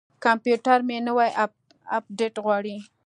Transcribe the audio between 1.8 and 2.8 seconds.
اپډیټ غواړي.